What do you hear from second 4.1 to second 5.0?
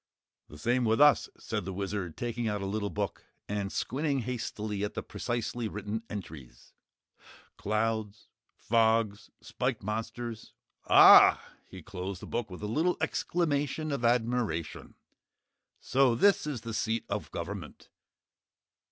hastily at